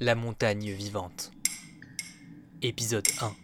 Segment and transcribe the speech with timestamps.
[0.00, 1.32] La montagne vivante.
[2.62, 3.34] Épisode 1.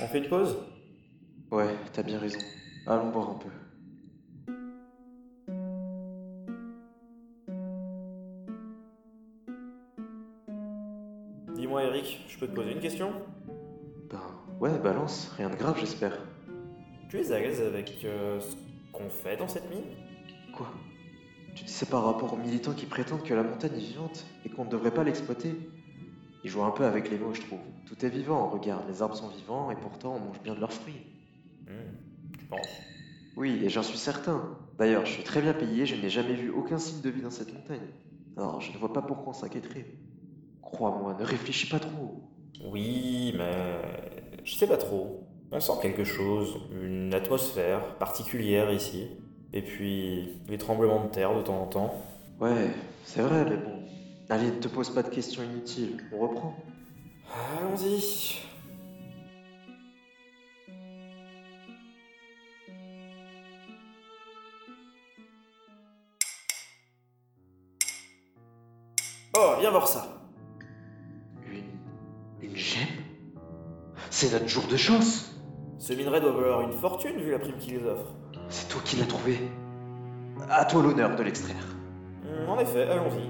[0.00, 0.56] On fait une pause?
[1.50, 2.38] Ouais, t'as bien raison.
[2.86, 3.67] Allons boire un peu.
[12.08, 13.12] Eric, je peux te poser une question?
[14.10, 14.20] Ben
[14.60, 16.18] ouais, balance, rien de grave j'espère.
[17.10, 18.56] Tu es à l'aise avec euh, ce
[18.92, 19.84] qu'on fait dans cette mine?
[20.56, 20.68] Quoi?
[21.54, 24.48] Tu dis c'est par rapport aux militants qui prétendent que la montagne est vivante et
[24.48, 25.54] qu'on ne devrait pas l'exploiter?
[26.44, 27.60] Ils jouent un peu avec les mots je trouve.
[27.86, 30.72] Tout est vivant, regarde, les arbres sont vivants et pourtant on mange bien de leurs
[30.72, 31.04] fruits.
[31.66, 32.80] Hmm, Tu penses?
[33.36, 34.56] Oui, et j'en suis certain.
[34.78, 37.30] D'ailleurs, je suis très bien payé, je n'ai jamais vu aucun signe de vie dans
[37.30, 37.86] cette montagne.
[38.36, 39.86] Alors je ne vois pas pourquoi on s'inquiéterait.
[40.70, 42.20] Crois-moi, ne réfléchis pas trop.
[42.62, 43.80] Oui, mais
[44.44, 45.26] je sais pas trop.
[45.50, 49.08] On sent quelque chose, une atmosphère particulière ici.
[49.54, 51.94] Et puis les tremblements de terre de temps en temps.
[52.38, 52.70] Ouais,
[53.02, 53.82] c'est vrai, mais bon.
[54.28, 56.54] Allez, ne te pose pas de questions inutiles, on reprend.
[57.58, 58.40] Allons-y.
[69.34, 70.17] Oh, viens voir ça.
[74.20, 75.32] C'est notre jour de chance
[75.78, 78.16] Ce minerai doit valoir une fortune vu la prime qu'il les offre.
[78.48, 79.38] C'est toi qui l'as trouvé.
[80.50, 81.64] À toi l'honneur de l'extraire.
[82.24, 83.28] Hmm, En effet, allons-y.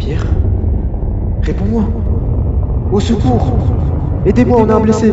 [0.00, 0.26] Pierre
[1.42, 1.84] Réponds-moi
[2.90, 3.56] Au secours
[4.26, 5.12] Aidez-moi, on a un blessé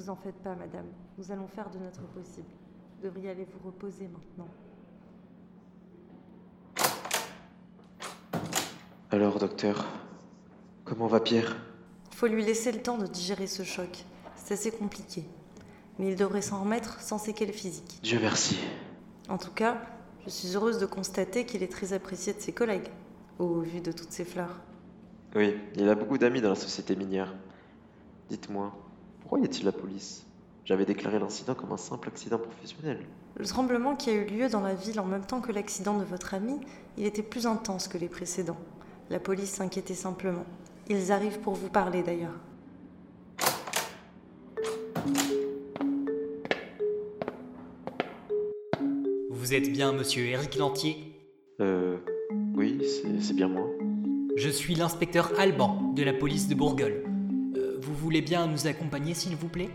[0.00, 0.86] vous en faites pas, madame.
[1.18, 2.48] Nous allons faire de notre possible.
[2.96, 4.48] Vous devriez aller vous reposer maintenant.
[9.10, 9.84] Alors, docteur,
[10.84, 11.54] comment va Pierre?
[12.12, 14.06] Il faut lui laisser le temps de digérer ce choc.
[14.36, 15.24] C'est assez compliqué.
[15.98, 18.00] Mais il devrait s'en remettre sans séquelles physiques.
[18.02, 18.58] Dieu merci.
[19.28, 19.82] En tout cas,
[20.24, 22.88] je suis heureuse de constater qu'il est très apprécié de ses collègues,
[23.38, 24.60] au vu de toutes ces fleurs.
[25.34, 27.34] Oui, il a beaucoup d'amis dans la société minière.
[28.30, 28.72] Dites-moi,
[29.30, 30.26] pourquoi y a-t-il la police?
[30.64, 32.98] J'avais déclaré l'incident comme un simple accident professionnel.
[33.36, 36.02] Le tremblement qui a eu lieu dans la ville en même temps que l'accident de
[36.02, 36.58] votre ami,
[36.98, 38.56] il était plus intense que les précédents.
[39.08, 40.44] La police s'inquiétait simplement.
[40.88, 42.34] Ils arrivent pour vous parler d'ailleurs.
[49.30, 50.96] Vous êtes bien monsieur Eric Lantier?
[51.60, 51.98] Euh.
[52.56, 53.68] Oui, c'est c'est bien moi.
[54.34, 57.19] Je suis l'inspecteur Alban de la police de Bourgogne.
[57.82, 59.70] Vous voulez bien nous accompagner s'il vous plaît?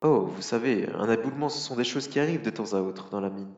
[0.00, 3.10] Oh, vous savez, un aboulement, ce sont des choses qui arrivent de temps à autre
[3.10, 3.52] dans la mine.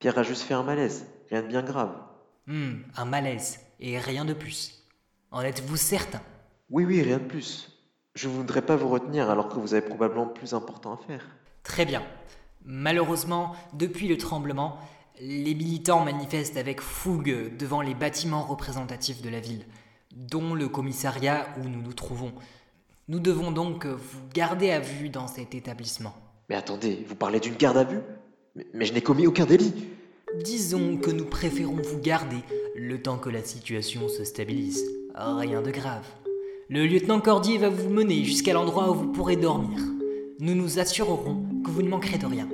[0.00, 1.96] Pierre a juste fait un malaise, rien de bien grave.
[2.46, 4.86] Hmm, un malaise, et rien de plus.
[5.30, 6.20] En êtes-vous certain?
[6.68, 7.71] Oui, oui, rien de plus.
[8.14, 11.26] Je ne voudrais pas vous retenir alors que vous avez probablement plus important à faire.
[11.62, 12.02] Très bien.
[12.64, 14.78] Malheureusement, depuis le tremblement,
[15.20, 19.64] les militants manifestent avec fougue devant les bâtiments représentatifs de la ville,
[20.14, 22.32] dont le commissariat où nous nous trouvons.
[23.08, 26.14] Nous devons donc vous garder à vue dans cet établissement.
[26.48, 28.00] Mais attendez, vous parlez d'une garde à vue?
[28.54, 29.74] Mais, mais je n'ai commis aucun délit.
[30.44, 32.42] Disons que nous préférons vous garder
[32.76, 34.84] le temps que la situation se stabilise.
[35.14, 36.06] Rien de grave.
[36.74, 39.78] Le lieutenant Cordier va vous mener jusqu'à l'endroit où vous pourrez dormir.
[40.40, 42.48] Nous nous assurerons que vous ne manquerez de rien.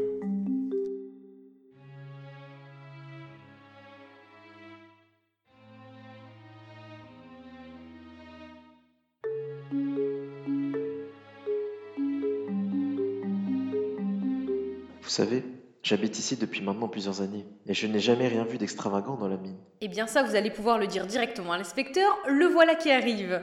[15.01, 15.45] Vous savez,
[15.85, 19.37] j'habite ici depuis maintenant plusieurs années, et je n'ai jamais rien vu d'extravagant dans la
[19.37, 19.59] mine.
[19.81, 22.19] Eh bien ça, vous allez pouvoir le dire directement à l'inspecteur.
[22.27, 23.41] Le voilà qui arrive.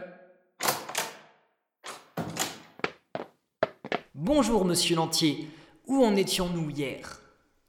[4.17, 5.49] Bonjour, monsieur Lantier.
[5.87, 7.19] Où en étions-nous hier?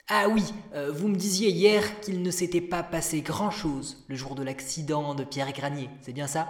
[0.06, 0.44] Ah oui,
[0.74, 5.16] euh, vous me disiez hier qu'il ne s'était pas passé grand-chose le jour de l'accident
[5.16, 6.48] de Pierre Granier, c'est bien ça?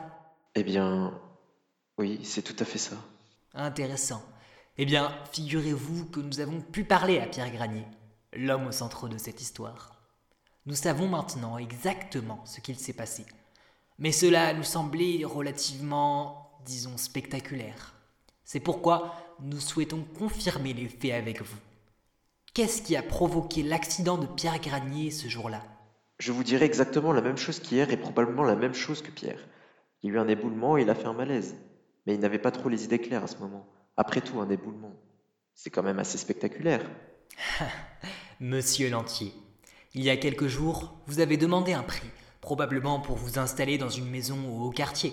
[0.54, 1.18] Eh bien,
[1.96, 2.96] oui, c'est tout à fait ça.
[3.54, 4.22] Intéressant.
[4.76, 7.86] Eh bien, figurez-vous que nous avons pu parler à Pierre Granier,
[8.34, 9.96] l'homme au centre de cette histoire.
[10.66, 13.24] Nous savons maintenant exactement ce qu'il s'est passé.
[13.98, 17.94] Mais cela nous semblait relativement, disons, spectaculaire.
[18.44, 21.58] C'est pourquoi nous souhaitons confirmer les faits avec vous.
[22.54, 25.62] Qu'est-ce qui a provoqué l'accident de Pierre Granier ce jour-là?
[26.18, 29.46] Je vous dirai exactement la même chose qu'hier et probablement la même chose que Pierre.
[30.02, 31.56] Il y a eu un éboulement et il a fait un malaise.
[32.06, 33.66] Mais il n'avait pas trop les idées claires à ce moment.
[33.96, 34.94] Après tout, un éboulement.
[35.54, 36.88] C'est quand même assez spectaculaire.
[38.40, 39.32] Monsieur Lantier,
[39.94, 42.08] il y a quelques jours, vous avez demandé un prix,
[42.40, 45.12] probablement pour vous installer dans une maison au haut quartier.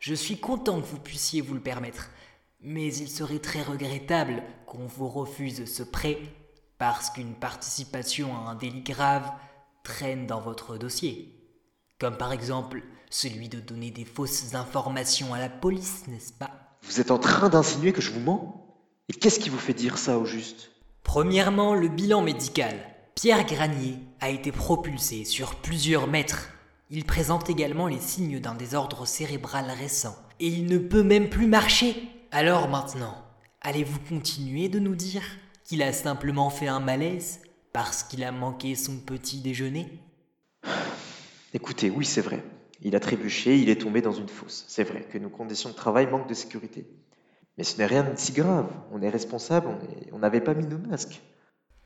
[0.00, 2.10] Je suis content que vous puissiez vous le permettre,
[2.64, 6.18] mais il serait très regrettable qu'on vous refuse ce prêt
[6.78, 9.30] parce qu'une participation à un délit grave
[9.84, 11.40] traîne dans votre dossier.
[12.00, 16.50] Comme par exemple celui de donner des fausses informations à la police, n'est-ce pas?
[16.82, 18.76] Vous êtes en train d'insinuer que je vous mens?
[19.08, 20.70] Et qu'est-ce qui vous fait dire ça au juste?
[21.02, 22.74] Premièrement, le bilan médical.
[23.14, 26.48] Pierre Granier a été propulsé sur plusieurs mètres.
[26.90, 30.16] Il présente également les signes d'un désordre cérébral récent.
[30.40, 32.08] Et il ne peut même plus marcher.
[32.36, 33.14] Alors maintenant,
[33.60, 35.22] allez-vous continuer de nous dire
[35.62, 37.38] qu'il a simplement fait un malaise
[37.72, 40.00] parce qu'il a manqué son petit déjeuner?
[41.52, 42.42] Écoutez, oui, c'est vrai.
[42.82, 44.64] Il a trébuché, il est tombé dans une fosse.
[44.66, 46.88] C'est vrai que nos conditions de travail manquent de sécurité.
[47.56, 48.68] Mais ce n'est rien de si grave.
[48.90, 49.68] On est responsable,
[50.10, 51.22] on n'avait pas mis nos masques.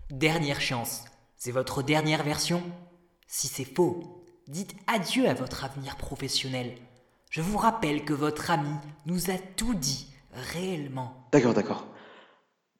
[0.09, 1.05] Dernière chance.
[1.37, 2.63] C'est votre dernière version?
[3.27, 6.75] Si c'est faux, dites adieu à votre avenir professionnel.
[7.29, 8.75] Je vous rappelle que votre ami
[9.05, 10.07] nous a tout dit,
[10.39, 11.29] réellement.
[11.33, 11.87] D'accord, d'accord.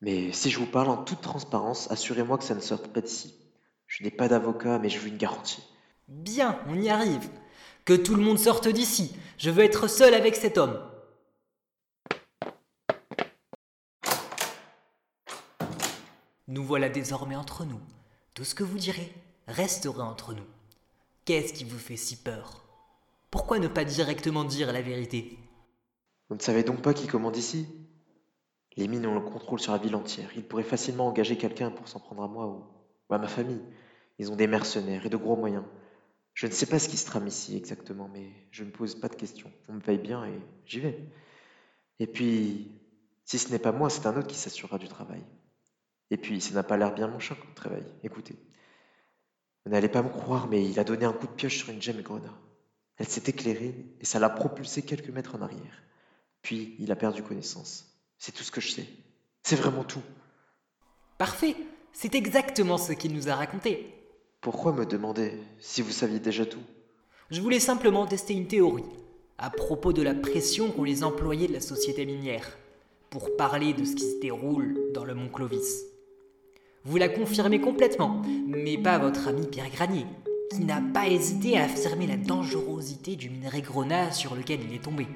[0.01, 3.35] Mais si je vous parle en toute transparence, assurez-moi que ça ne sorte pas d'ici.
[3.87, 5.63] Je n'ai pas d'avocat, mais je veux une garantie.
[6.09, 7.29] Bien, on y arrive.
[7.85, 9.17] Que tout le monde sorte d'ici.
[9.39, 10.79] Je veux être seul avec cet homme.
[16.47, 17.81] Nous voilà désormais entre nous.
[18.35, 19.13] Tout ce que vous direz
[19.49, 20.47] restera entre nous.
[21.25, 22.63] Qu'est-ce qui vous fait si peur?
[23.31, 25.39] Pourquoi ne pas directement dire la vérité?
[26.29, 27.67] Vous ne savez donc pas qui commande ici
[28.77, 30.31] Les mines ont le contrôle sur la ville entière.
[30.37, 33.63] Ils pourraient facilement engager quelqu'un pour s'en prendre à moi ou, à ma famille.
[34.19, 35.65] Ils ont des mercenaires et de gros moyens.
[36.35, 39.09] Je ne sais pas ce qui se trame ici exactement, mais je ne pose pas
[39.09, 39.51] de questions.
[39.69, 41.09] On me paye bien et j'y vais.
[41.99, 42.71] Et puis,
[43.25, 45.25] si ce n'est pas moi, c'est un autre qui s'assurera du travail.
[46.11, 47.85] Et puis, ça n'a pas l'air bien mon chat comme travail.
[48.03, 48.37] Écoutez,
[49.65, 51.83] vous n'allez pas me croire, mais il a donné un coup de pioche sur une
[51.83, 52.39] gemme grenat.
[52.97, 55.83] Elle s'est éclairée et ça l'a propulsée quelques mètres en arrière.
[56.43, 57.87] Puis, il a perdu connaissance.
[58.19, 58.87] C'est tout ce que je sais.
[59.43, 60.03] C'est vraiment tout.
[61.19, 61.57] Parfait,
[61.93, 63.95] c'est exactement ce qu'il nous a raconté.
[64.41, 66.63] Pourquoi me demander si vous saviez déjà tout?
[67.31, 68.85] Je voulais simplement tester une théorie
[69.37, 72.57] à propos de la pression qu'ont les employés de la société minière
[73.11, 75.85] pour parler de ce qui se déroule dans le mont Clovis.
[76.85, 80.07] Vous la confirmez complètement, mais pas votre ami Pierre Granier,
[80.51, 84.85] qui n'a pas hésité à affirmer la dangerosité du minerai grenat sur lequel il est
[84.85, 85.07] tombé.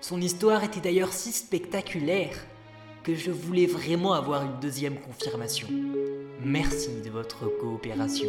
[0.00, 2.36] Son histoire était d'ailleurs si spectaculaire
[3.02, 5.68] que je voulais vraiment avoir une deuxième confirmation.
[6.44, 8.28] Merci de votre coopération.